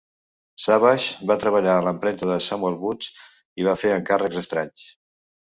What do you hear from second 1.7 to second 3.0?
a la impremta de Samuel